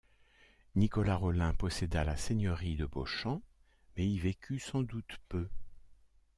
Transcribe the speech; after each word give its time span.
Nicolas 0.73 1.15
Rolin 1.15 1.53
posséda 1.53 2.03
la 2.03 2.17
seigneurie 2.17 2.75
de 2.75 2.87
Beauchamp 2.87 3.43
mais 3.95 4.07
y 4.09 4.17
vécut 4.17 4.57
sans 4.57 4.81
doute 4.81 5.19
peu. 5.29 5.47